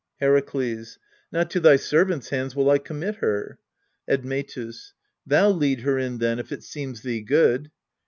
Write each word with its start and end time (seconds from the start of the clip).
Herakles. 0.19 0.97
Not 1.31 1.51
to 1.51 1.59
thy 1.59 1.75
servants' 1.75 2.29
hands 2.29 2.55
will 2.55 2.71
I 2.71 2.79
commit 2.79 3.17
her. 3.17 3.59
Admetus. 4.09 4.93
Thou 5.27 5.51
lead 5.51 5.81
her 5.81 5.99
in 5.99 6.17
then, 6.17 6.39
if 6.39 6.51
it 6.51 6.63
seems 6.63 7.03
thee 7.03 7.21
good. 7.21 7.69